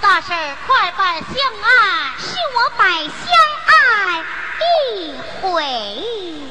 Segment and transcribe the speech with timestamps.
[0.00, 0.34] 大婶
[0.66, 3.10] 快办相爱，是我百相
[3.66, 4.24] 爱
[4.90, 6.49] 一回。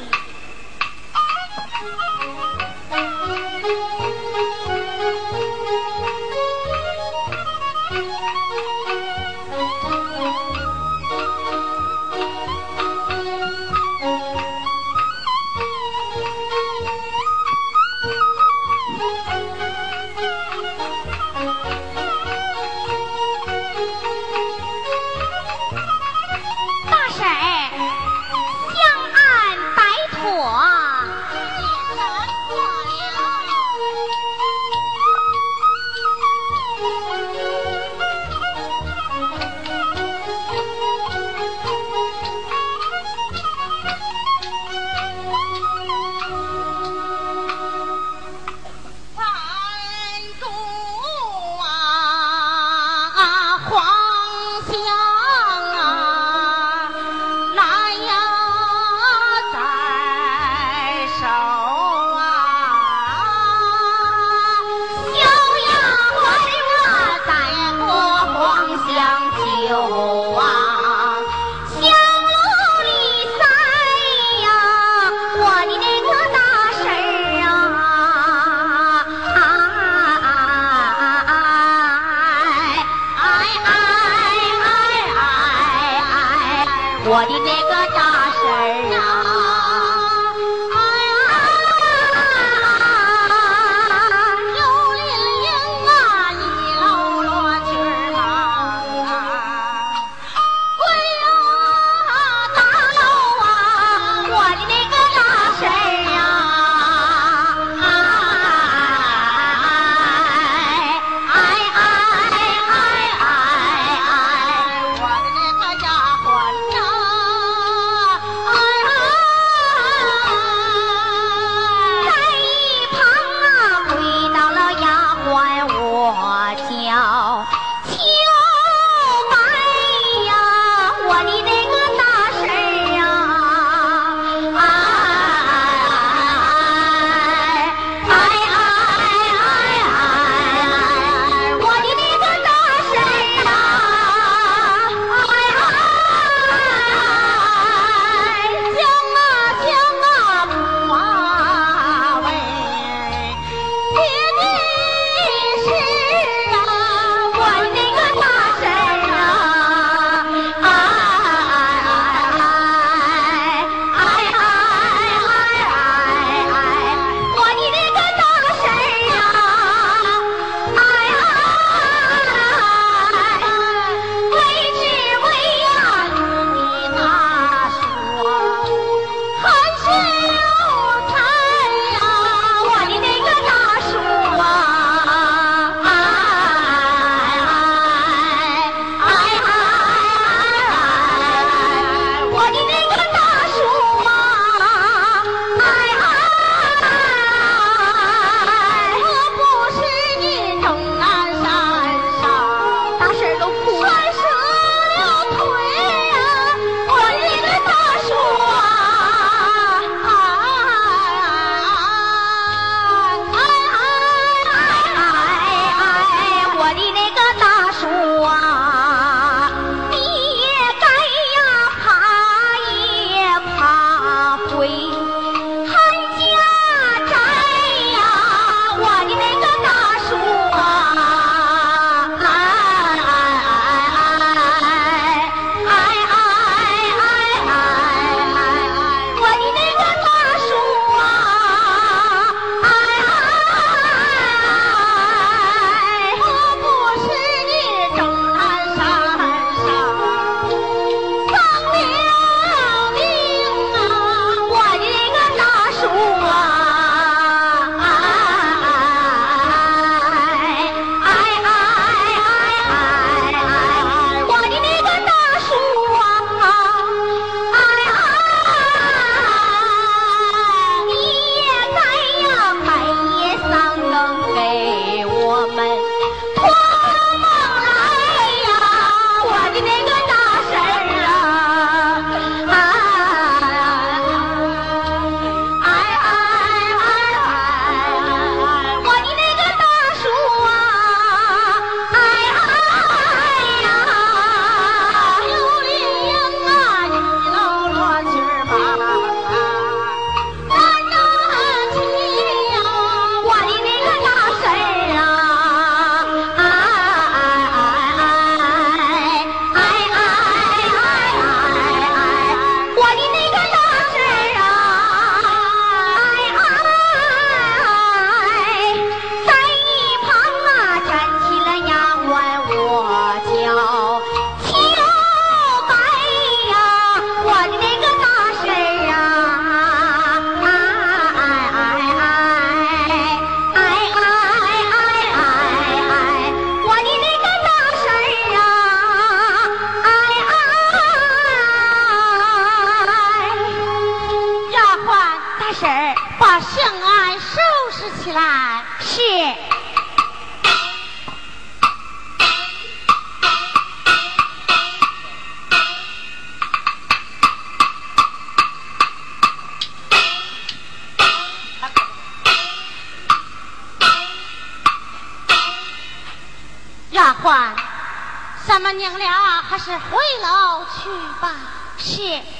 [368.69, 371.33] 们娘俩还是回楼去吧。
[371.79, 372.38] 是。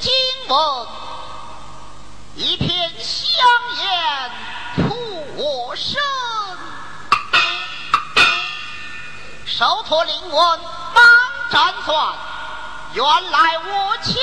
[0.00, 0.10] 惊
[0.48, 0.86] 闻
[2.34, 3.44] 一片香
[3.82, 4.30] 烟
[4.76, 5.94] 扑我身，
[9.46, 10.32] 手托灵魂
[10.94, 11.04] 方
[11.50, 12.14] 占算，
[12.94, 14.18] 原来无期。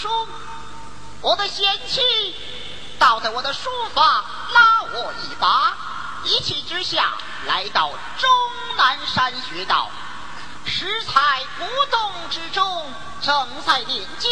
[0.00, 0.08] 书，
[1.20, 2.00] 我的贤妻
[2.98, 5.76] 倒在我的书房拉我一把，
[6.24, 7.12] 一气之下
[7.46, 8.30] 来到终
[8.78, 9.90] 南山学道。
[10.64, 14.30] 食材不动之中，正在念经，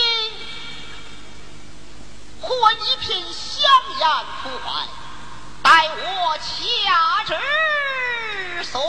[2.40, 4.08] 忽闻一片香烟
[4.42, 4.88] 扑来，
[5.62, 8.82] 待我掐指算。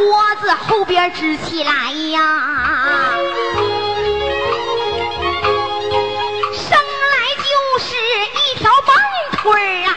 [0.00, 3.18] 脖子后边直起来呀，
[6.54, 7.94] 生来就是
[8.32, 8.96] 一条棒
[9.36, 9.89] 腿啊。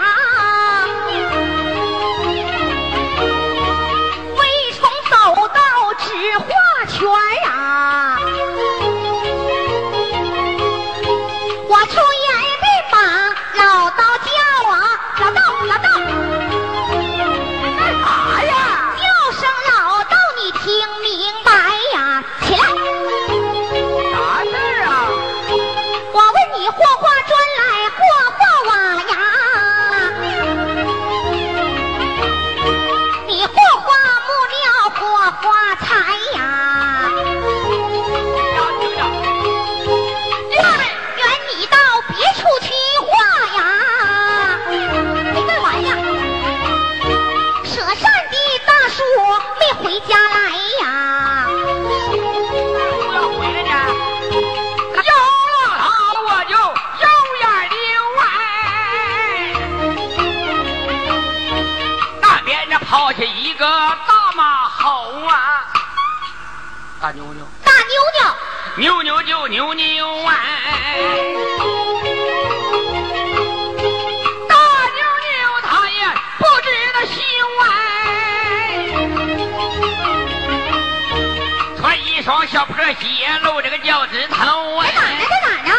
[83.00, 84.86] 别露这个脚趾头啊。
[84.86, 85.26] 在哪呢？
[85.30, 85.74] 在哪呢？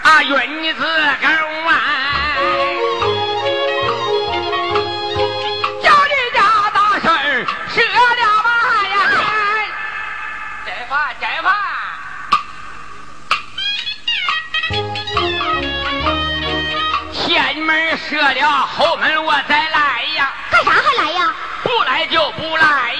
[0.00, 1.28] 啊云子沟
[1.68, 1.70] 啊
[5.82, 6.40] 叫你家
[6.72, 7.46] 大婶儿
[8.16, 8.48] 了吧
[8.88, 8.94] 呀。
[10.64, 11.46] 剪发剪发
[17.12, 17.68] 前门
[17.98, 20.32] 赊了后门我再来呀。
[20.50, 21.34] 干啥还来呀？
[21.62, 22.94] 不来就不来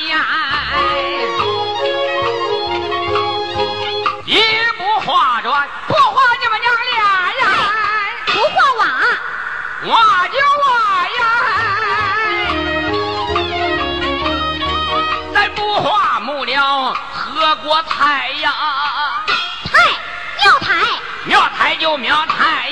[17.98, 18.52] 抬呀，
[19.26, 19.34] 抬
[20.44, 20.72] 庙抬
[21.24, 22.67] 庙抬就庙抬。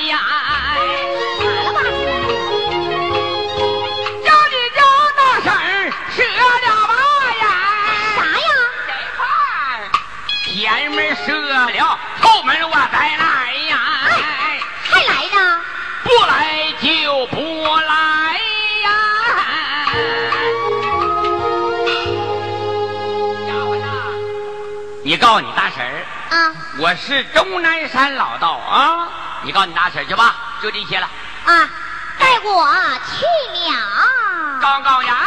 [25.27, 29.09] 告你大婶儿，啊，我是终南山老道啊，
[29.43, 31.09] 你告你大婶儿去吧，就这些了。
[31.43, 31.69] 啊，
[32.17, 32.65] 带我
[33.11, 33.25] 去
[33.69, 35.17] 了，高高呀。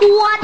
[0.00, 0.39] What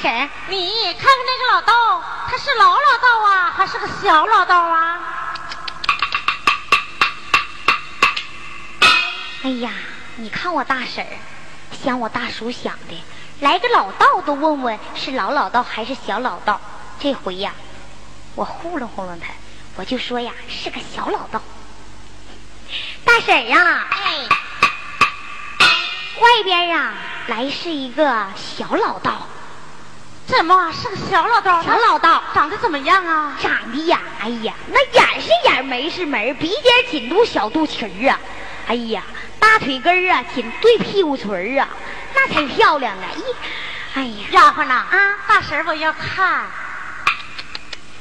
[0.00, 5.34] 婶，你看看那个老道，他是老老道啊，还是个小老道啊？
[9.42, 9.70] 哎呀，
[10.16, 11.10] 你看我大婶儿，
[11.82, 13.02] 想我大叔想的，
[13.40, 16.60] 来个老道都问问是老老道还是小老道。
[17.00, 17.52] 这回呀，
[18.34, 19.28] 我糊弄糊弄他，
[19.76, 21.40] 我就说呀是个小老道。
[23.04, 24.28] 大婶儿啊，哎，
[26.20, 26.94] 外边啊
[27.28, 29.26] 来是一个小老道，
[30.28, 31.62] 怎么是个小老道？
[31.62, 33.34] 小老道长得怎么样啊？
[33.40, 38.20] 长得呀，哎呀，那眼是眼，眉是眉，鼻尖紧肚小肚脐儿啊，
[38.68, 39.02] 哎呀，
[39.40, 41.68] 大腿根儿啊紧对屁股垂儿啊，
[42.14, 43.06] 那才漂亮呢！
[43.16, 43.22] 咦，
[43.94, 46.44] 哎呀，丫鬟呐，啊大婶儿我要看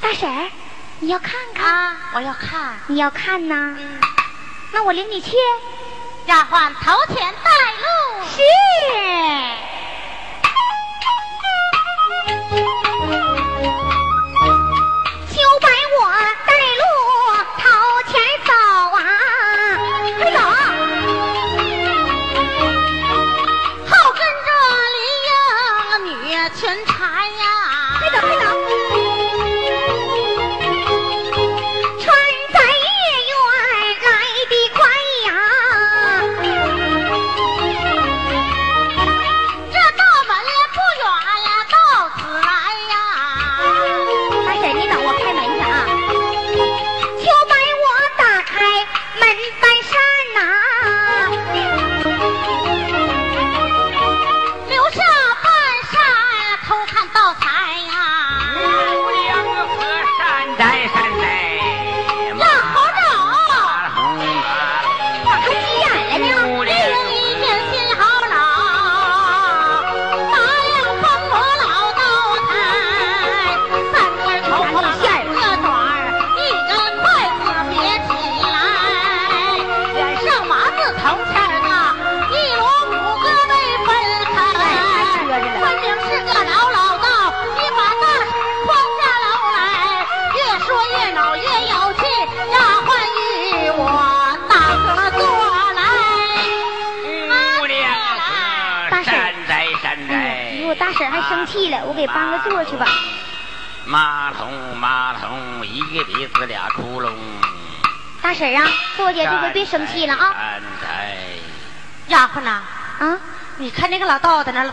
[0.02, 0.52] 大婶儿，
[1.00, 2.74] 你要看看，啊，我要看。
[2.88, 3.56] 你要看呐？
[3.80, 4.02] 嗯，
[4.74, 5.32] 那我领你去。
[6.26, 8.26] 丫鬟头前带路。
[8.28, 9.77] 是。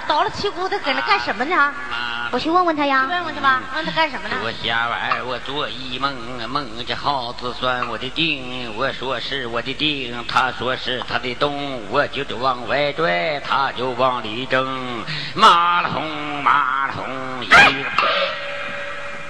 [0.07, 1.57] 倒了气咕的，搁那干什么呢？
[1.91, 3.07] 马我去问问他呀。
[3.09, 4.37] 问问去吧，问他干什么呢？
[4.41, 6.15] 昨下晚我做一梦，
[6.49, 15.05] 梦见耗子钻我的腚，我说是我的腚，他说是他的洞，我就得往外拽，他就往里挣，
[15.35, 17.05] 马桶马桶
[17.43, 17.57] 一个。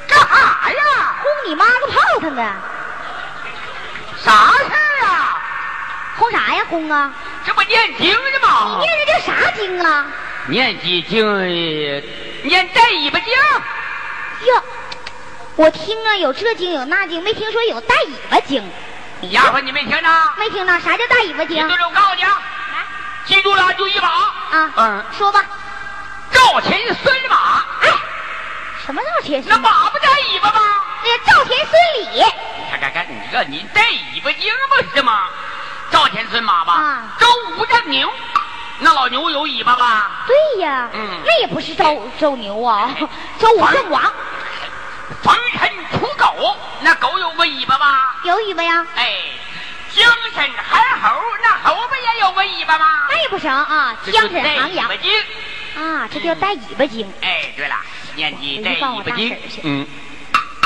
[0.06, 1.16] 干啥呀？
[1.20, 2.52] 轰你妈个炮他们！
[4.22, 5.38] 啥事儿啊？
[6.16, 7.12] 轰啥呀轰啊？
[7.44, 8.78] 这不念经呢吗？
[8.80, 10.06] 你念的这啥经啊？
[10.48, 11.24] 念几经？
[12.42, 13.32] 念带尾巴经。
[14.46, 14.62] 哟，
[15.56, 18.62] 我听啊有这经有那经，没听说有带尾巴经。
[19.30, 20.08] 丫鬟，你没听着？
[20.36, 22.42] 没听着啥叫带尾巴经记住了，我告诉你啊，
[23.24, 24.08] 记住了就一把。
[24.08, 24.72] 啊？
[24.76, 25.42] 嗯，说吧，
[26.30, 27.64] 赵钱孙马。
[27.80, 27.88] 哎，
[28.84, 29.58] 什么赵钱孙那？
[29.58, 30.60] 马不带尾巴吗？
[31.02, 32.22] 那叫赵钱孙李。
[32.70, 33.82] 看看看，你这你带
[34.14, 35.28] 尾巴经不是吗？
[35.90, 37.26] 赵钱孙马吧，啊周
[37.56, 38.12] 吴正牛，
[38.80, 40.10] 那老牛有尾巴吧？
[40.26, 42.90] 对呀，嗯那也不是周周牛啊，
[43.38, 44.02] 周武正王
[45.22, 48.16] 逢辰出狗，那狗有个尾巴吧？
[48.24, 49.16] 有尾巴呀，哎，
[49.94, 50.04] 江
[50.34, 52.86] 神韩猴，那猴不也有个尾巴吗？
[53.10, 55.12] 那也不成啊，这江就带尾沈航洋巴经。
[55.76, 57.12] 啊，这叫带尾巴精。
[57.20, 57.76] 哎，对了，
[58.16, 59.60] 念你带尾巴回去告我大经婶儿去。
[59.64, 59.86] 嗯，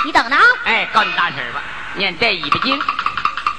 [0.04, 1.62] 你等着啊，哎，告诉你大婶儿吧，
[1.94, 2.80] 念带尾巴精。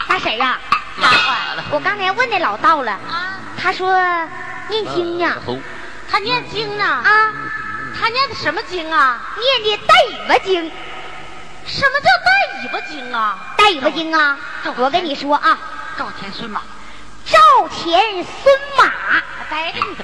[0.07, 0.57] 大婶呀
[0.99, 3.28] 啊，丫鬟我刚才问那老道了，啊，
[3.61, 3.93] 他说
[4.69, 5.57] 念经呢呃
[6.09, 6.83] 他念经呢。
[6.85, 7.33] 啊，
[7.99, 9.21] 他念的什么经啊？
[9.37, 10.71] 念的带尾巴经，
[11.67, 13.37] 什么叫带尾巴经啊？
[13.57, 14.37] 带尾巴经啊，
[14.77, 15.57] 我跟你说啊，
[15.97, 16.61] 赵钱孙马，
[17.25, 18.91] 赵钱孙马，
[19.49, 20.03] 带着你的，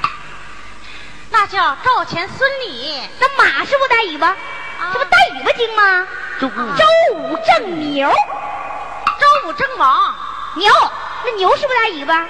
[1.31, 3.01] 那叫赵钱孙李。
[3.19, 4.35] 那马是不带尾巴？
[4.93, 6.07] 这不带尾巴经吗？
[6.39, 10.13] 周周武正牛，周武正王
[10.55, 10.71] 牛，
[11.23, 12.27] 那牛是不是带尾巴？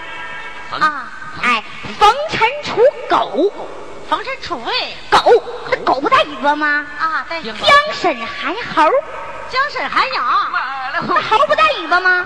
[0.80, 1.08] 啊，
[1.42, 1.64] 哎，
[2.00, 3.52] 冯陈除狗，
[4.10, 6.86] 冯陈楚卫狗，那狗不带尾巴吗？
[7.00, 7.54] 啊，带江
[7.94, 8.90] 沈韩猴，
[9.50, 10.52] 江沈韩阳
[10.94, 12.26] 那猴不带尾巴吗？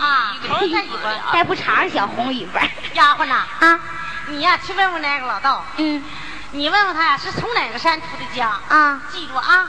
[0.00, 1.32] 啊，猴带尾巴。
[1.32, 2.60] 带不长小红尾巴
[2.94, 3.80] 丫鬟呐，啊，
[4.26, 6.04] 你呀去问问那个老道，嗯
[6.52, 8.58] 你问问他呀是从哪个山出的家？
[8.68, 9.68] 啊，记住啊，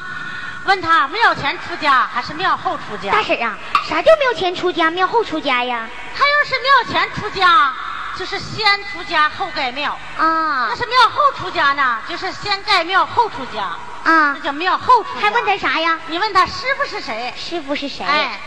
[0.66, 3.12] 问他庙前出家还是庙后出家？
[3.12, 3.58] 大婶啊，
[3.88, 5.88] 啥叫庙前出家，庙后出家呀？
[6.18, 7.72] 他要是庙前出家，
[8.18, 13.62] 就是先出家后盖庙；啊那是庙后出家呢，就是先盖庙后出家，
[14.04, 15.22] 啊那，叫庙后出家。
[15.22, 15.98] 还问他啥呀？
[16.08, 17.34] 你问他师傅是谁？
[17.38, 18.06] 师傅是谁？
[18.06, 18.40] 哎，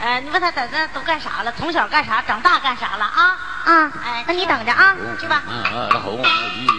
[0.00, 1.52] 呃，你问他在那都干啥了？
[1.58, 2.22] 从小干啥？
[2.26, 3.38] 长大干啥了啊？
[3.64, 4.94] 啊，哎那你等着啊。
[5.20, 6.22] 去吧了红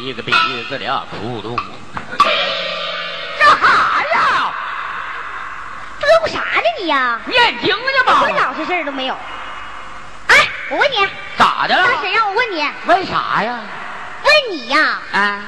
[0.01, 0.31] 一个鼻
[0.69, 1.55] 子俩窟窿。
[3.39, 3.65] 干啥
[4.13, 4.53] 呀？
[5.99, 7.19] 嘚呼啥呢你呀？
[7.25, 8.41] 念经呢一吧点？
[8.41, 9.17] 老实事儿都没有。
[10.27, 11.07] 哎，我问你，
[11.61, 11.83] 咋的了？
[11.83, 13.59] 大婶让我问你，问啥呀？
[14.23, 15.43] 问你呀，啊？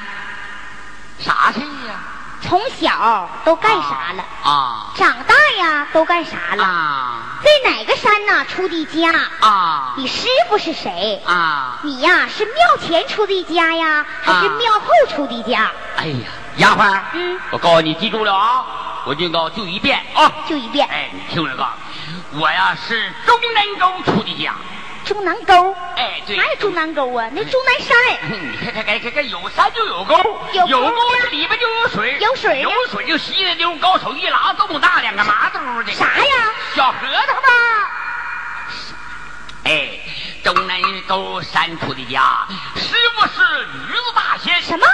[1.18, 1.58] 啥事
[1.88, 1.94] 呀？
[2.40, 4.24] 从小都干啥了？
[4.44, 6.62] 啊长大呀都干啥了？
[6.62, 9.12] 啊在哪个山呐出的家？
[9.40, 11.20] 啊你师傅是谁？
[11.26, 11.80] 啊！
[11.82, 15.68] 你呀是庙前出的家呀，还是啊庙后出的家？
[15.96, 18.64] 哎呀，丫鬟，嗯，我告诉你，记住了啊！
[19.04, 20.30] 我警告就一遍啊！
[20.48, 20.86] 就一遍。
[20.88, 21.70] 哎，你听我告诉
[22.30, 24.54] 你，我呀是中南沟出的家。
[25.04, 27.28] 中南沟，哎，对，哪有中南沟啊？
[27.32, 27.96] 那中南山。
[28.40, 30.16] 你看看看看看，有山就有沟，
[30.52, 30.94] 有沟
[31.30, 36.50] 里边就有水，有水有水就稀的溜，高手一拉这么大两个麻兜的，啥呀？
[36.74, 37.48] 小核桃吧。
[39.64, 39.98] 哎，
[40.42, 42.46] 中南沟山出的家，
[42.76, 44.86] 师傅是驴子大仙，什么？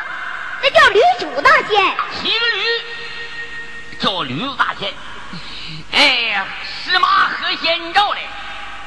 [0.63, 1.97] 那叫驴主大仙。
[2.21, 2.65] 骑个驴，
[3.99, 4.93] 叫驴子大仙。
[5.93, 6.47] 哎呀，
[6.85, 8.21] 司马何仙照嘞，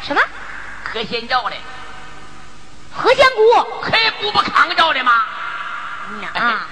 [0.06, 0.22] 什么？
[0.94, 1.60] 何仙照嘞，
[2.94, 3.82] 何仙姑。
[3.82, 5.12] 黑姑不扛着的吗？
[6.36, 6.68] 啊，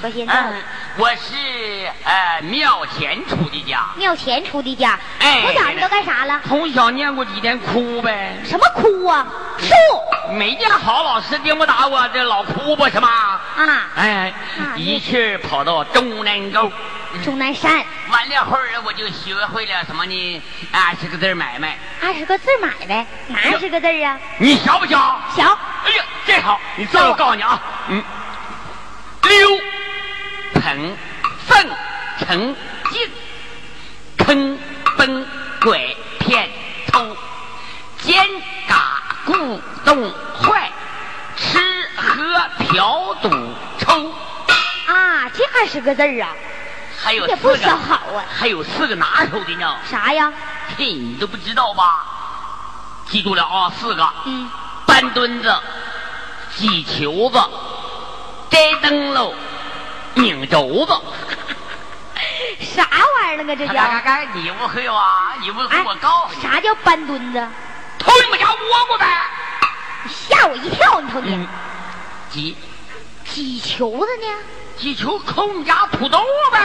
[0.00, 0.32] 何仙姑。
[0.32, 0.62] 嗯，
[0.96, 6.40] 我是呃庙前出的家，庙前出的家，哎从小你都干啥了？
[6.46, 9.26] 从小念过几天哭呗，什么哭啊？
[9.58, 13.08] 哭没见好老师盯不打我，这老哭吧是吗？
[13.56, 16.70] 啊，哎啊，一气跑到中南沟，
[17.22, 20.42] 终南山完了后儿我就学会了什么呢？
[20.72, 24.18] 二十个字买卖，二十个字买卖，哪二十个字啊？
[24.38, 25.20] 你小不小？
[25.36, 28.02] 小哎呀，这好，你这我告诉你啊，嗯，
[29.28, 29.60] 溜、
[30.54, 30.96] 捧、
[31.46, 31.68] 粪、
[32.18, 32.56] 成、
[32.90, 33.12] 进、
[34.18, 34.58] 坑、
[34.96, 35.26] 崩、
[35.62, 36.50] 拐、骗、
[36.92, 37.16] 偷、
[38.02, 38.26] 奸、
[38.68, 40.12] 嘎、故、动、
[40.42, 40.70] 坏、
[41.36, 41.58] 吃、
[41.96, 43.28] 喝、嫖、赌、
[43.78, 44.12] 抽，
[44.86, 46.28] 啊，这二十个字儿啊，
[47.02, 48.24] 还有四个，小好啊。
[48.28, 49.76] 还有四个拿手的呢。
[49.90, 50.32] 啥呀？
[50.76, 52.06] 嘿，你都不知道吧？
[53.08, 54.08] 记住了啊，四个。
[54.24, 54.50] 嗯，
[54.86, 55.54] 搬墩子、
[56.56, 57.38] 挤球子、
[58.50, 59.34] 摘灯笼、
[60.14, 60.92] 拧轴子。
[62.60, 62.82] 啥
[63.20, 63.56] 玩意儿了？
[63.56, 64.30] 这嘎叫！
[64.34, 65.34] 你不会啊？
[65.40, 67.48] 你不会，我告诉你，啥叫搬墩子？
[67.98, 69.06] 偷你们家窝瓜呗。
[70.08, 71.00] 吓我一跳！
[71.00, 71.48] 你瞅你嗯，
[72.30, 72.56] 挤
[73.24, 74.26] 挤球子呢？
[74.76, 76.58] 挤球抠你家土豆呗。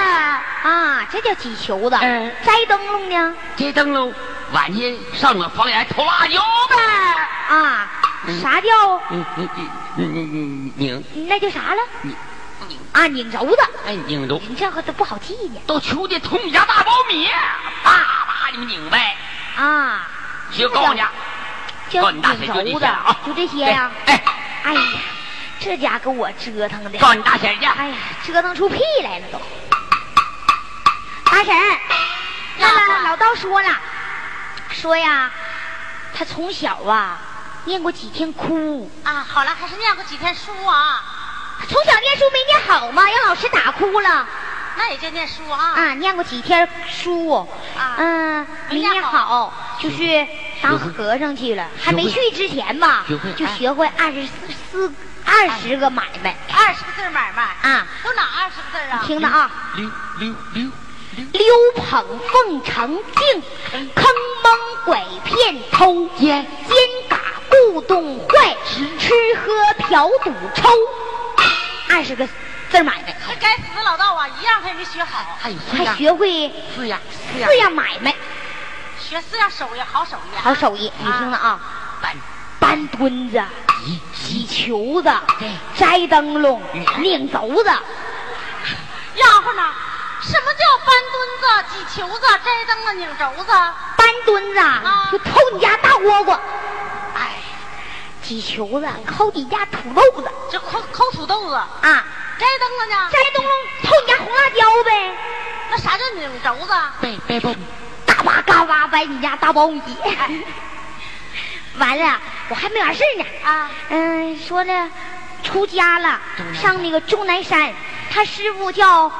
[0.63, 1.97] 啊，这叫挤球子。
[2.01, 3.35] 嗯摘灯笼呢？
[3.55, 4.13] 摘灯笼，
[4.51, 4.81] 晚上
[5.15, 6.75] 上我房檐偷辣椒呗。
[7.49, 7.98] 啊，嗯
[8.41, 8.67] 啥叫？
[9.11, 11.81] 嗯嗯嗯嗯嗯拧那叫啥了？
[12.01, 12.15] 拧
[12.67, 13.57] 拧，啊，拧轴子。
[13.85, 14.41] 哎拧轴。
[14.47, 15.61] 你这个都不好记呢。
[15.65, 17.29] 到秋天偷你家大苞米，
[17.83, 19.15] 叭叭你们拧呗。
[19.55, 20.07] 啊，
[20.51, 21.11] 学告诉你啊，
[21.89, 23.91] 叫告诉你大婶子些啊，就这些呀。
[24.05, 24.23] 哎，
[24.63, 24.81] 哎呀，
[25.59, 26.89] 这家给我折腾的。
[26.99, 27.95] 告诉你大婶去，哎呀，
[28.25, 29.41] 折腾出屁来了都。
[31.25, 31.55] 大婶
[33.03, 33.69] 老道说了，
[34.71, 35.31] 说呀，
[36.13, 37.17] 他从小啊
[37.69, 41.03] 念过几天哭，啊，好了，还是念过几天书啊，
[41.69, 44.27] 从小念书没念好吗，让老师打哭了。
[44.75, 45.73] 那也就念书啊。
[45.75, 47.29] 啊，念过几天书，
[47.77, 50.27] 啊嗯，没念没念好，就去
[50.63, 51.67] 当和尚去了。
[51.79, 53.05] 还没去之前吧，
[53.37, 54.31] 就学会二十四
[54.71, 54.93] 四
[55.23, 56.35] 二十个买卖。
[56.51, 59.03] 二十个字买卖，啊，都哪二十个字啊？
[59.05, 59.51] 听着啊。
[59.75, 60.71] 溜溜溜
[61.15, 61.43] 溜，
[61.75, 63.43] 捧奉承敬，
[63.95, 64.05] 坑
[64.43, 66.77] 蒙拐骗偷奸，奸
[67.09, 68.55] 嘎故弄坏，
[68.99, 70.69] 吃喝嫖赌抽，
[71.89, 72.27] 二十个
[72.69, 76.99] 字买卖，这该死的老道啊，一样他也没学好，还学会四样，
[77.33, 78.13] 四四样买卖，
[78.99, 80.35] 学四样手艺，好手艺。
[80.35, 80.41] 啊。
[80.41, 80.91] 好手艺。
[80.99, 81.59] 你听着啊，
[82.01, 82.15] 搬
[82.59, 83.43] 搬墩子、
[84.13, 85.11] 挤球子、
[85.75, 86.61] 摘灯笼、
[86.99, 87.69] 拧轴子。
[89.15, 89.73] 丫鬟呐，
[90.21, 91.43] 什么叫搬墩子、
[91.73, 93.51] 挤球子、摘灯子、拧轴子？
[93.97, 96.39] 搬墩子啊就偷你家大窝瓜，
[97.15, 97.37] 哎，
[98.21, 102.05] 挤球子抠你家土豆子这抠抠土豆子，啊，
[102.37, 103.09] 摘灯子呢？
[103.11, 103.53] 摘灯笼
[103.83, 105.17] 偷你家红辣椒呗，
[105.71, 106.73] 那啥叫拧轴子？
[107.01, 107.55] 背背不？
[108.05, 109.81] 嘎巴嘎巴掰你家大苞米。
[111.77, 113.25] 完了，我还没完事儿呢。
[113.43, 114.89] 啊，嗯，说呢，
[115.43, 116.19] 出家了，
[116.61, 117.73] 上那个终南山，
[118.11, 119.11] 他师傅叫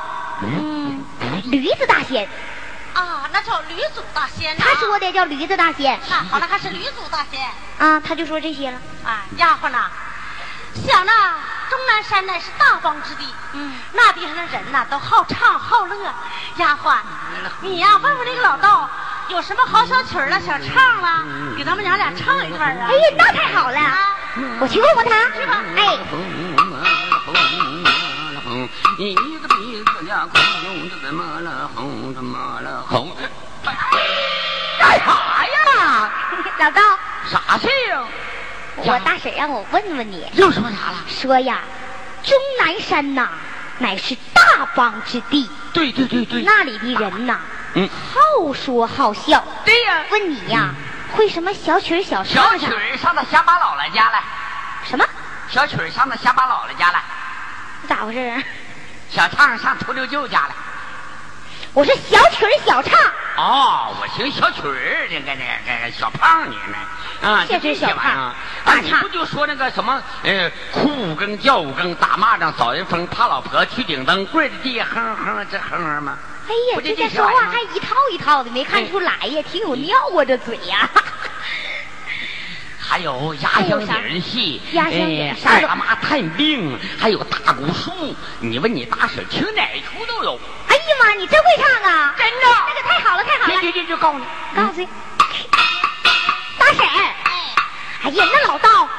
[0.42, 0.79] 嗯
[1.52, 2.28] 驴子大仙，
[2.94, 4.64] 啊，那叫驴祖大仙呐。
[4.66, 7.40] 他说的叫驴子大仙那，好了，还是驴祖大仙。
[7.80, 8.78] 啊，他就说这些了。
[9.04, 9.90] 啊，丫鬟呐，
[10.88, 11.32] 想那
[11.70, 15.96] 终南山乃是大邦之地，嗯，那地上的人呐都好唱好乐。
[16.58, 16.98] 丫鬟，
[17.62, 18.90] 你呀、问问那个老道，
[19.30, 21.26] 有什么好小曲儿了、小唱了，
[21.58, 22.88] 给咱们娘俩唱一段啊。
[22.90, 24.18] 哎呀，那太好了，啊，
[24.60, 25.30] 我去问问他。
[25.40, 26.20] 去吧哎，红，
[28.98, 32.14] 一个鼻子呀红，怎么了红？
[32.14, 33.16] 怎么了红？
[34.80, 36.12] 干啥呀？
[36.60, 36.82] 老道，
[37.32, 38.04] 啥事啊？
[38.78, 40.98] 我大婶让我问问你，又说啥了？
[41.08, 41.60] 说呀，
[42.24, 43.30] 终南山呐，
[43.80, 47.40] 乃是大邦之地，对对对对，那里的人呐，
[47.76, 49.44] 嗯，好说好笑。
[49.66, 50.74] 对呀，问你呀，
[51.16, 52.70] 会什么小曲儿小小唱上？
[52.70, 54.22] 曲儿上到乡巴姥姥家来，
[54.84, 55.06] 什么？
[55.50, 57.02] 小曲儿上到乡巴姥姥家来，
[57.88, 58.44] 咋回事啊？
[59.12, 60.56] 小唱上秃溜舅家来。
[61.74, 63.00] 我是小曲儿小唱，
[63.38, 65.32] 哦，我寻小曲儿那个
[65.68, 66.78] 那个小胖你呢
[67.22, 68.34] 啊，这是小胖
[68.66, 76.18] 大唱不就说那个什么呃，哭五更叫五更，打蚂蚱扫人风，怕老婆去顶灯，跪在地下哼哼这哼哼吗？
[76.48, 80.90] 哎呀，这这些玩意儿吗话还一套一套的，没看出来呀，挺有料啊，这嘴呀。
[83.00, 90.38] 还有压箱底儿戏，哎二大妈探病，还有大鼓书，你问你大婶听哪出都有。
[90.68, 92.14] 哎呀妈，你真会唱啊！
[92.18, 92.36] 真的
[92.68, 93.62] 那个太好了，太好了。
[93.62, 94.90] 这这这就告诉你，告诉你，
[96.58, 96.86] 大婶，
[98.04, 98.90] 哎呀，那老道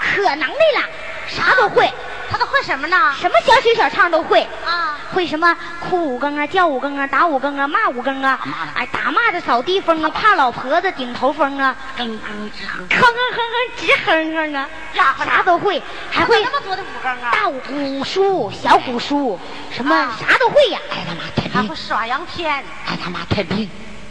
[0.00, 0.88] 可能的了，
[1.28, 1.92] 啥都会，
[2.30, 3.14] 他都会什么呢？
[3.20, 4.48] 什么小曲小唱都会。
[4.64, 4.81] 啊，
[5.12, 5.56] 会什么？
[5.80, 8.38] 哭五更啊，叫五更啊，打五更啊，骂五更啊
[8.74, 12.86] 哎，打骂的扫地风啊，怕老婆子顶头风啊，哼哼直哼。
[12.88, 17.30] 哼哼哼哼直哼哼啊，啥都会，还会那么多的五更啊？
[17.30, 19.38] 大鼓书、小鼓书，
[19.70, 20.16] 什么啊。
[20.18, 22.64] 啥都会呀，哎他妈太病还会，耍羊天。
[22.86, 23.68] 哎他妈太病，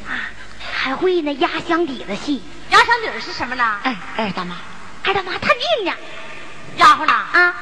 [0.08, 0.14] 啊，
[0.74, 3.64] 还会那压箱底子戏，压箱底儿是什么呢？
[3.84, 4.56] 哎哎大妈，
[5.04, 5.94] 哎他妈探病呢。
[6.78, 7.56] 丫鬟呐，啊，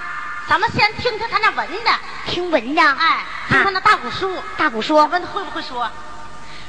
[0.50, 1.92] 咱们先听听他那文的，
[2.26, 5.88] 听文的，哎，听他那大鼓书，大鼓说，问他会不会说？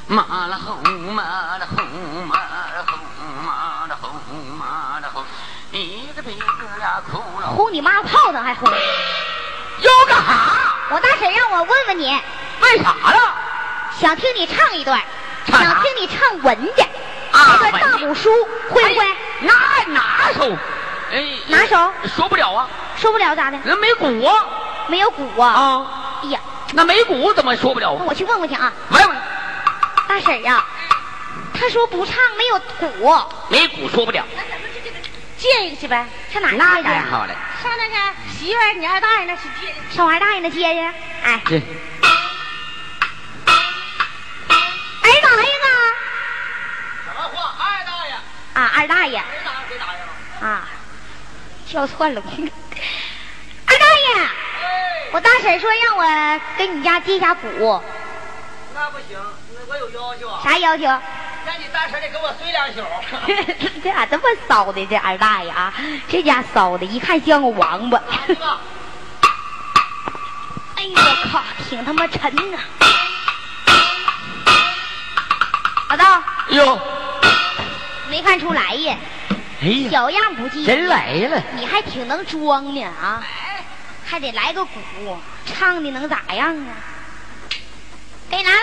[0.05, 0.77] 马了红，
[1.15, 1.23] 马
[1.57, 1.83] 了红，
[2.27, 2.99] 马了红，
[3.43, 4.11] 马了红，
[4.55, 5.25] 马了红，
[5.71, 6.45] 一个鼻子
[6.77, 7.55] 俩窟窿。
[7.55, 10.75] 呼你妈炮仗还呼，要干啥？
[10.91, 12.21] 我大婶让我问问你，
[12.59, 13.35] 问啥了？
[13.99, 15.01] 想听你唱一段，
[15.47, 16.83] 想听你唱文的，
[17.31, 18.29] 啊那段大鼓书
[18.69, 19.05] 会不会？
[19.07, 19.53] 哎那
[19.91, 20.55] 拿手？
[21.11, 23.57] 哎，拿手说不了啊，说不了咋的？
[23.65, 24.45] 人没鼓啊
[24.87, 25.49] 没有鼓啊！
[25.49, 26.39] 啊，哎呀，
[26.73, 28.03] 那没鼓怎么说不了啊？
[28.05, 29.17] 我去问问去啊，问问，
[30.07, 30.63] 大婶啊，
[31.53, 32.87] 他说不唱没有鼓，
[33.49, 34.23] 没鼓说不了。
[34.35, 34.97] 那咱们就给他
[35.37, 36.07] 借一个去呗。
[36.31, 36.93] 上哪儿那借去啊？
[36.93, 37.95] 太好嘞，上那个
[38.31, 39.73] 媳妇儿你二大爷那去借去。
[39.95, 40.79] 上我二大爷那借去。
[41.23, 41.61] 哎，这二
[45.21, 45.67] 大爷呢？
[47.05, 47.53] 什么话？
[47.59, 48.13] 二大爷，
[48.53, 49.93] 啊，二大爷谁打谁打呀？
[50.41, 50.67] 啊，
[51.71, 52.21] 叫错了。
[53.65, 54.27] 二大爷，哎，
[55.13, 57.81] 我大婶说让我给你家接下鼓，
[58.75, 59.17] 那不行，
[59.55, 60.83] 那我有要求啊，啥要求？
[60.83, 62.83] 让你大婶得给我睡两宿。
[63.81, 64.85] 这咋这么骚的？
[64.85, 65.73] 这二大爷啊，
[66.09, 68.01] 这家骚的，一看像个王八。
[70.75, 72.57] 哎呦我靠，挺他妈沉呐！
[75.89, 76.79] 老道，哟，
[78.09, 78.97] 没看出来呀，
[79.61, 80.65] 哎呀，小样不济。
[80.65, 83.23] 人来了，你还挺能装呢啊，
[84.05, 84.71] 还得来个鼓，
[85.45, 86.73] 唱的能咋样啊？
[88.29, 88.57] 给拿来。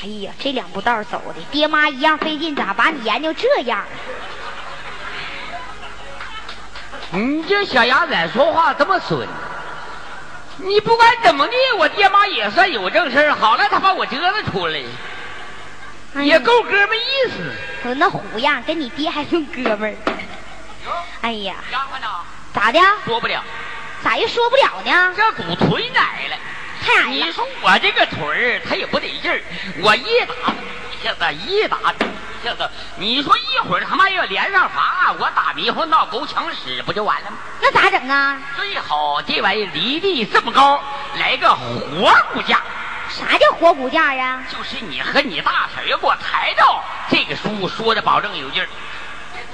[0.00, 3.84] 哎呀，这两步道走的，爹妈一样费劲，咋把你研究这样？
[7.10, 9.26] 你这小鸭仔说话这么损，
[10.58, 13.34] 你不管怎么的，我爹妈也算有正事儿。
[13.34, 14.80] 好了，他把我折腾出来，
[16.14, 17.52] 哎呀也够哥们意思。
[17.84, 19.94] 我那虎样，跟你爹还算哥们儿。
[21.20, 21.56] 哎呀，
[22.54, 22.80] 咋的？
[23.04, 23.42] 说不了，
[24.02, 25.14] 咋又说不了呢？
[25.16, 26.36] 这骨腿矮了。
[26.80, 27.26] 太矮了。
[27.26, 29.42] 你说我这个腿儿，他也不得劲儿，
[29.82, 30.34] 我一打
[30.92, 37.36] 一下子一打，一下子，你说一会儿他妈要连上法，我打迷糊闹狗抢屎不就完了吗？
[37.60, 38.40] 那咋整啊？
[38.56, 40.80] 最好这玩意离地这么高，
[41.18, 42.62] 来个活骨架，
[43.08, 44.42] 啥叫活骨架呀？
[44.50, 46.62] 就是你和你大婶儿要给我抬着，
[47.10, 48.68] 这个书说的保证有劲儿。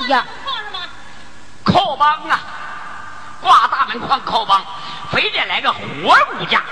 [0.09, 0.25] 呀，
[1.63, 2.41] 靠帮啊，
[3.41, 4.65] 挂大门框靠帮，
[5.11, 5.79] 非得来个活
[6.33, 6.63] 骨架。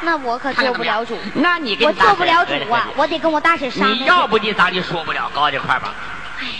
[0.00, 3.98] 那我可做不了主，那你跟我做不了主啊，我得跟我大婶商量。
[3.98, 5.92] 你要不你咱就说不了，高这块吧。
[6.40, 6.52] 哎呀。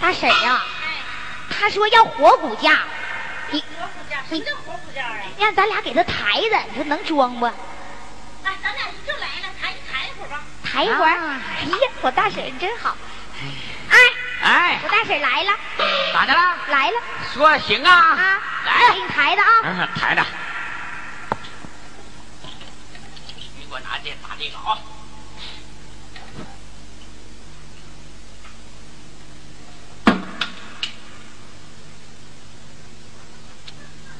[0.00, 0.64] 大婶呀啊，
[1.50, 2.78] 他说要活骨架，
[3.50, 3.64] 你
[4.30, 5.16] 你活骨架啊？
[5.38, 7.50] 让咱俩给他抬着，你说能装不？
[8.48, 10.42] 哎，咱俩一就来了，抬抬一会儿吧。
[10.64, 11.10] 抬一会儿。
[11.10, 12.96] 啊哎呀，我大婶真好。
[13.90, 13.98] 哎，
[14.42, 15.52] 哎我，大婶来了，
[16.14, 16.56] 咋的了？
[16.68, 16.96] 来了
[17.34, 18.42] 说行啊，啊！
[18.64, 19.48] 来给，你抬的啊。
[19.64, 20.24] 嗯，抬的。
[23.36, 24.78] 你给我拿这打这个啊。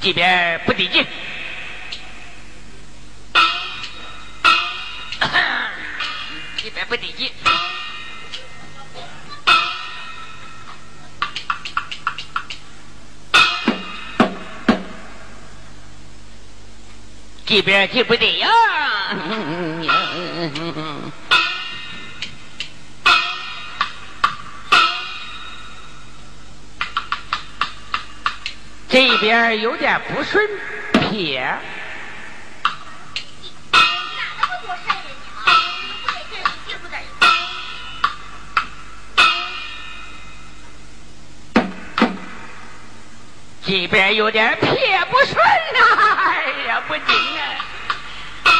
[0.01, 1.05] 这边不得劲，
[6.89, 7.31] 不得劲。
[17.45, 18.49] 这边就不得呀。
[28.89, 30.43] 这边有点不顺
[31.11, 31.47] 撇，
[43.69, 45.79] 这边有点撇不顺呐、
[46.25, 48.51] 哎呀，不行啊！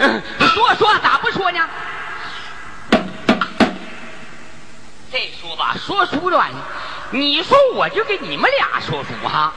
[0.00, 0.22] 嗯
[0.54, 1.66] 说说咋不说呢？
[5.10, 6.38] 这说吧，说书的
[7.10, 9.50] 你说我就给你们俩说书哈，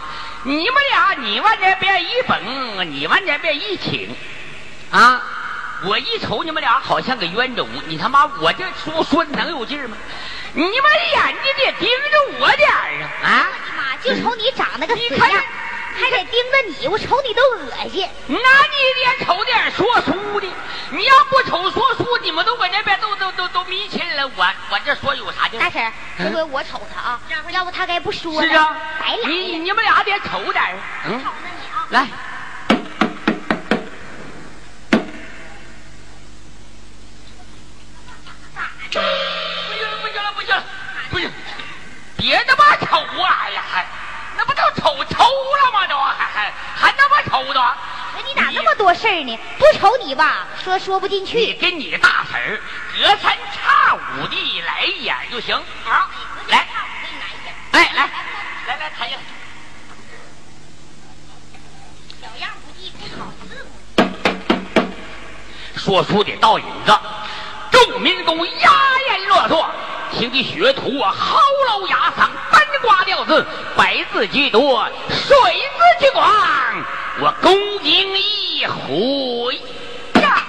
[0.44, 4.16] 你们俩你往这边一绷，你往这边一请，
[4.90, 5.22] 啊，
[5.84, 9.98] 我一瞅你们俩好像个冤种，你他妈我这说说的能有劲吗？
[10.54, 13.50] 你们眼睛得盯着我点儿啊啊！
[14.06, 15.44] 妈，就瞅你长那个死样，
[15.98, 18.08] 还得盯着你，我瞅你都恶心。
[18.28, 20.48] 那你得瞅点说书的，
[20.92, 25.60] 你要不瞅说书，你们都搁那边都都都都迷亲了，我我这说有啥劲？
[25.60, 28.48] 大婶，这回我瞅他啊，要不他该不说了。
[28.48, 29.30] 是啊白，来。
[29.30, 30.64] 你你们俩得瞅点
[31.06, 31.88] 嗯，瞅着你啊。
[31.90, 32.08] 来，
[46.98, 47.60] 那么愁的？
[48.18, 49.38] 那你咋那么多事儿呢？
[49.60, 51.54] 不愁你吧，说说不进你去。
[51.56, 52.62] 跟你大婶儿
[52.98, 56.10] 隔三差五的来一眼就行啊！
[56.48, 56.68] 来，
[57.72, 58.10] 哎来，
[58.68, 59.22] 来来抬下来。
[62.22, 64.86] 小样不济，不好伺候。
[65.76, 66.98] 说书得倒引子，
[67.72, 68.72] 众民工压
[69.10, 69.70] 言落座，
[70.14, 71.38] 请的学徒啊嚎
[71.68, 72.45] 啕哑嗓，单
[72.86, 76.24] 瓜吊字，白字居多，水字居广，
[77.20, 79.60] 我恭敬一回
[80.22, 80.44] 呀。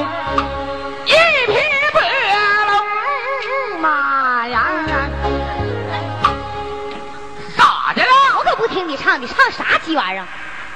[0.00, 1.12] 一
[1.46, 1.52] 匹
[1.92, 2.00] 白
[2.66, 4.66] 龙马呀，
[7.56, 8.08] 咋的了？
[8.36, 10.26] 我可不听你唱，你唱啥鸡玩意儿？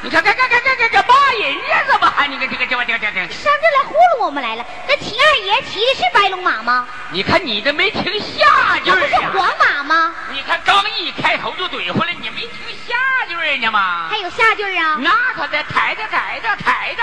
[0.00, 3.28] 你看看看看看看这骂人呀，怎么还你看这个这个这个这个？
[3.32, 4.64] 上这来糊弄我们来了？
[4.86, 6.86] 那秦二爷骑的是白龙马吗？
[7.10, 9.16] 你看你这没听下句这不是？
[9.36, 10.14] 黄马吗？
[10.30, 12.50] 你看刚一开头就怼回来，你没听
[12.86, 12.94] 下
[13.26, 14.18] 句儿呢吗还？
[14.18, 14.96] 有下句啊？
[15.00, 17.02] 那可得抬着抬着抬着，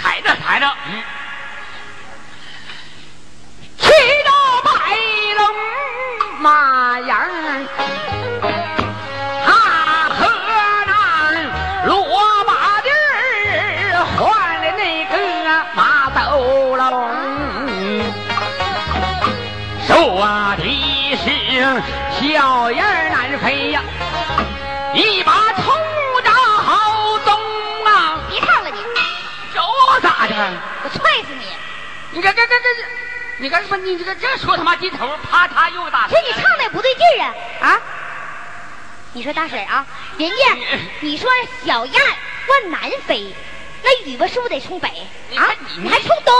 [0.00, 1.02] 抬着抬着，嗯，
[3.78, 4.30] 骑着
[4.64, 4.70] 白
[5.36, 5.40] 龙
[6.40, 7.22] 马呀儿，
[9.44, 9.48] 他
[10.14, 10.18] 和
[10.86, 10.90] 那
[11.86, 11.94] 罗
[12.44, 12.92] 马地儿
[14.16, 14.16] 换
[14.62, 15.12] 的那个
[15.74, 16.16] 马斗
[16.76, 16.86] 龙。
[19.86, 19.92] 说
[20.56, 20.62] 的
[21.16, 21.24] 是
[22.20, 23.82] 小燕儿难飞呀，
[30.26, 30.52] 咋的？
[30.84, 31.46] 我踹死你！
[32.10, 32.66] 你看，看看看，
[33.38, 33.76] 你干什么？
[33.76, 36.08] 你这个这说他妈劲头，啪嚓又打。
[36.08, 37.26] 这你唱的也不对劲儿
[37.60, 37.80] 啊啊！
[39.12, 39.86] 你说大婶啊，
[40.18, 40.36] 人家
[41.00, 41.30] 你说
[41.64, 42.02] 小燕
[42.48, 43.34] 往南飞，
[43.82, 44.88] 那尾巴是不是得冲北
[45.36, 46.34] 啊你还冲东，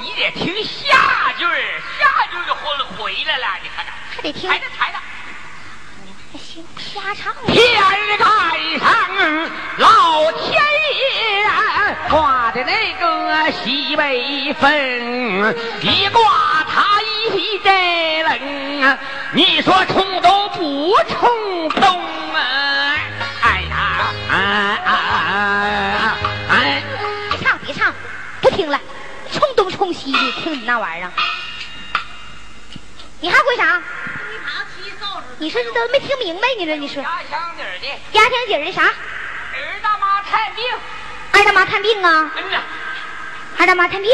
[0.00, 2.62] 你得听下句儿，下句儿就回
[2.96, 3.46] 回来了。
[3.62, 4.98] 你看看，还得听踩着抬着。
[6.38, 7.34] 行瞎唱。
[7.46, 8.24] 天儿盖
[8.78, 8.88] 上
[9.78, 11.46] 老天爷
[12.10, 14.70] 挂的那个西北风，
[15.82, 17.72] 一刮他一阵
[18.24, 18.98] 冷，
[19.32, 22.00] 你说冲都不冲东
[22.34, 22.94] 啊！
[23.42, 24.34] 哎呀，哎
[24.84, 26.14] 哎
[26.50, 26.82] 哎！
[27.30, 27.92] 别唱别唱，
[28.40, 28.80] 不听了，
[29.32, 31.10] 冲东冲西的，听你那玩意儿。
[33.20, 33.82] 你还会啥？
[35.38, 38.82] 你说这都没听明白，你这你说家乡底儿的家乡底儿的啥？
[38.82, 40.64] 儿大妈探病，
[41.32, 42.30] 二大妈探病啊？
[42.36, 42.60] 嗯呐，
[43.58, 44.10] 二大妈探病？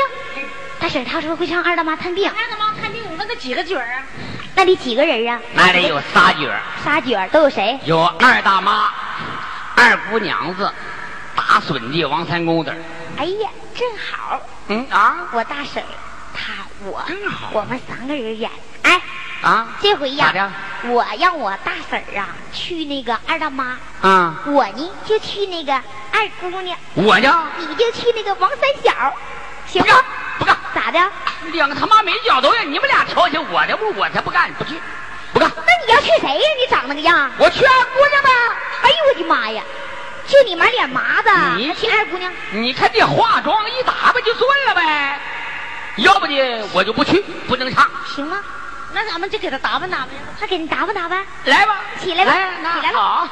[0.78, 4.02] 大婶儿她说会唱二大妈探病，二大妈看病，那得几个角儿啊？
[4.54, 5.40] 那得几个人啊？
[5.54, 6.60] 那得有仨角儿。
[6.84, 7.78] 仨角儿都有谁？
[7.84, 8.92] 有二大妈、
[9.76, 10.72] 二姑娘子、
[11.36, 12.74] 大孙子王三公子。
[13.18, 15.88] 哎呀，正好，嗯啊我大婶儿，
[16.34, 16.52] 她
[16.82, 18.50] 我正好我们三个人演。
[18.82, 19.00] 哎，
[19.42, 20.52] 啊这回呀咋的，
[20.92, 24.34] 我让我大婶儿啊去那个二大妈，啊！
[24.46, 29.14] 我呢就去那个二姑娘，我呢，你就去那个王三小，
[29.66, 30.04] 行不干吗？
[30.38, 31.00] 不干，咋的？
[31.52, 34.78] 两个他妈没脚都让你们俩调戏我的不，我才不干，不去，
[35.32, 35.50] 不干。
[35.56, 36.46] 那你要去谁呀？
[36.60, 37.30] 你长那个样？
[37.38, 38.30] 我去二姑娘呗。
[38.82, 39.62] 哎呦我的妈呀！
[40.26, 42.30] 就你满脸麻子，你还去二姑娘？
[42.52, 45.18] 你看这化妆一打扮就算了呗，
[45.96, 47.90] 要不呢我就不去，不能唱。
[48.14, 48.38] 行吗？
[48.92, 50.22] 那咱们就给他打扮打扮呀。
[50.38, 51.24] 还给你打扮打扮。
[51.44, 53.28] 来吧，起来吧来，起来吧好。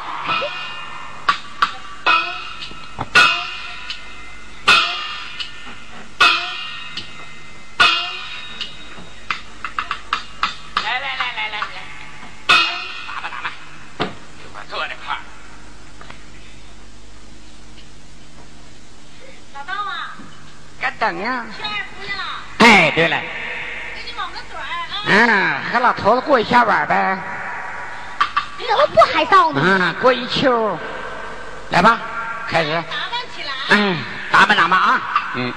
[10.85, 11.67] 来来来来来来，
[13.07, 13.53] 打扮打扮，
[14.69, 15.21] 坐这块儿。
[19.55, 20.15] 老道啊，
[20.81, 21.47] 干等呀。
[21.57, 22.25] 去二姑娘了，
[22.59, 23.21] 哎，对了。
[25.07, 27.19] 嗯，和老头子过一下晚呗。
[28.59, 29.61] 你怎么不害臊呢？
[29.65, 30.79] 嗯，过一秋。
[31.71, 31.99] 来吧，
[32.49, 32.73] 开始。
[32.73, 33.51] 打扮起来。
[33.71, 33.97] 嗯，
[34.31, 35.01] 打扮打扮啊。
[35.35, 35.53] 嗯。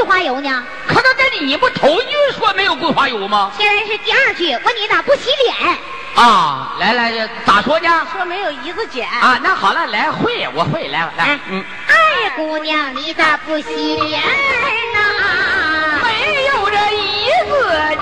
[0.00, 0.64] 桂花油呢？
[0.86, 3.52] 可能跟你不头一句说没有桂花油吗？
[3.58, 5.54] 现在是第二句，问你咋不洗脸？
[6.14, 8.06] 啊，来来，咋说呢？
[8.12, 9.06] 说没有一字剪。
[9.08, 14.98] 啊，那好了，来会，我会，来来，嗯，二姑娘，你咋不洗脸呢？
[16.02, 17.52] 没有这一字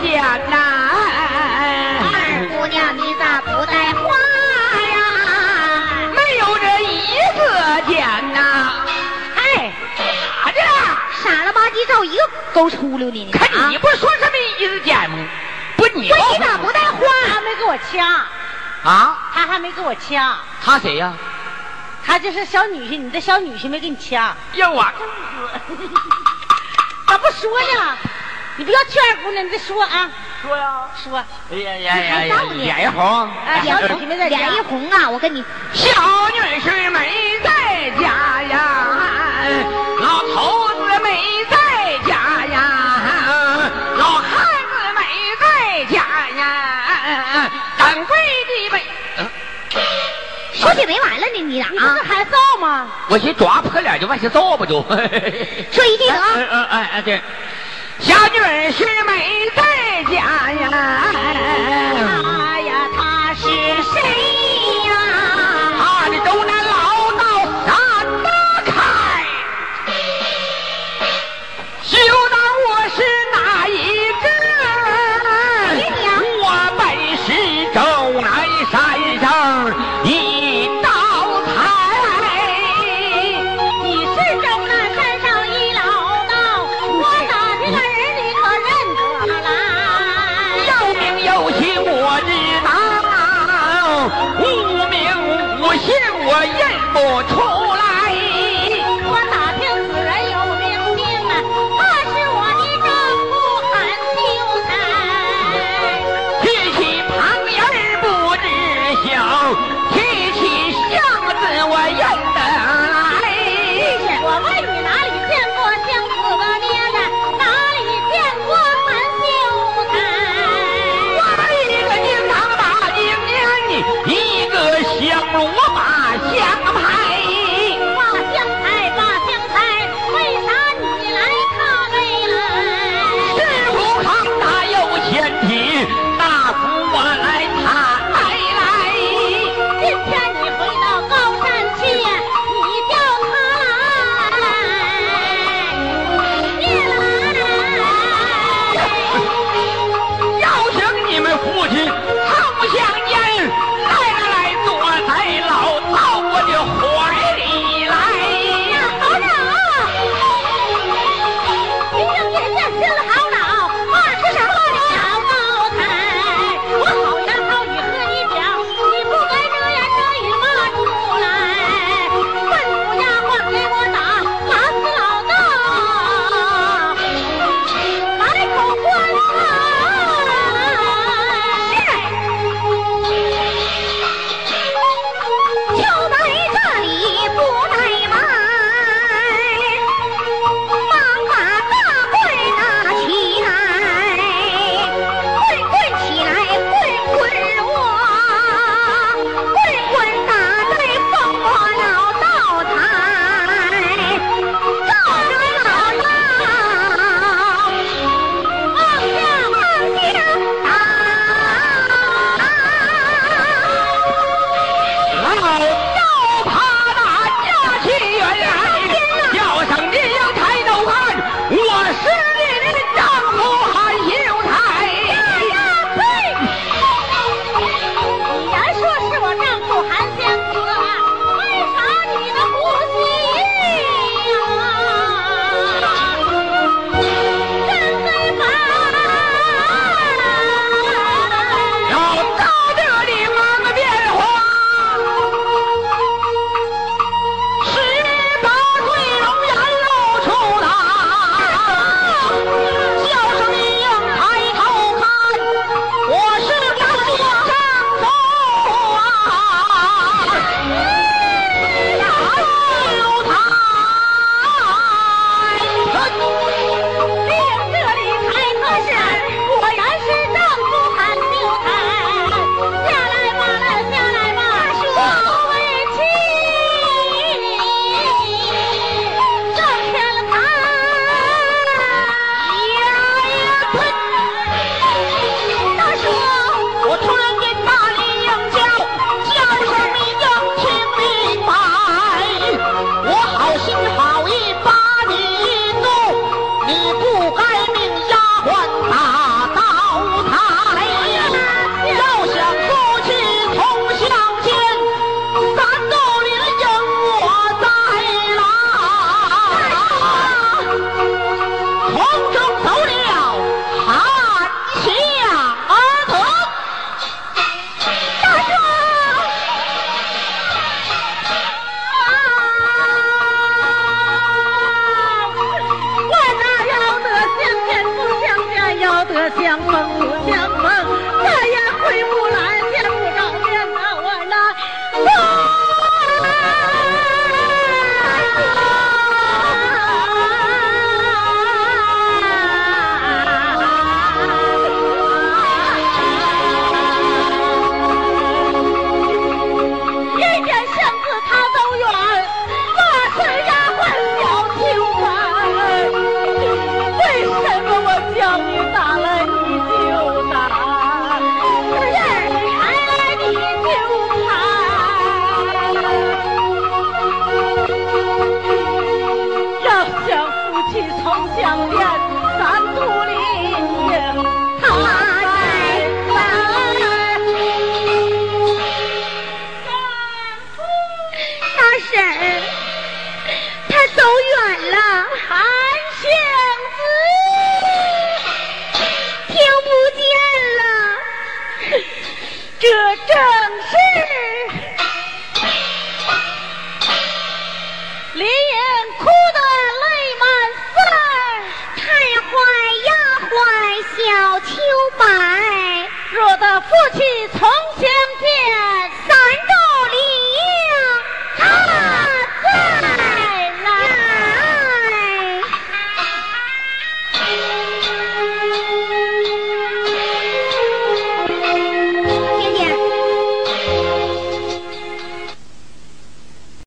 [0.02, 0.57] 剪呐。
[11.28, 12.22] 傻了吧唧照一个
[12.54, 13.30] 勾出溜的呢？
[13.32, 15.18] 看啊你不说什么一字剪吗？
[15.76, 17.00] 不，你问你咋不带花？
[17.26, 18.24] 他还没给我掐，
[18.82, 19.18] 啊？
[19.34, 21.12] 他还没给我掐，他谁呀？
[22.04, 24.34] 他就是小女婿，你的小女婿没给你掐。
[24.54, 24.82] 要我
[27.06, 27.96] 咋不说呢？
[28.56, 30.10] 你不要劝二姑娘，你再说啊，
[30.42, 30.88] 说呀。
[31.04, 31.18] 说。
[31.52, 35.08] 哎呀呀呀脸一红，哎脸小女婿没在家脸一红啊！
[35.08, 35.88] 我跟你小
[36.30, 38.08] 女婿没在家
[50.58, 52.02] 说起没完了呢，你咋不是？
[52.02, 52.88] 还造吗？
[53.08, 54.82] 我寻抓破脸就往下造吧就。
[55.70, 56.26] 说一句得啊。
[56.34, 57.20] 嗯嗯哎哎对，
[58.00, 58.38] 小女
[58.72, 59.62] 是没在
[60.04, 60.68] 家呀。